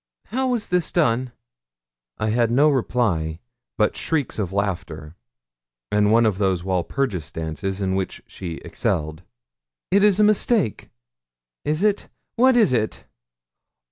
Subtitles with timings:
[0.29, 1.31] 'How was this done?'
[2.17, 3.39] I had no reply
[3.77, 5.15] but shrieks of laughter,
[5.91, 9.21] and one of those Walpurgis dances in which she excelled.
[9.91, 10.89] 'It is a mistake
[11.63, 12.09] is it?
[12.35, 13.05] What is it?'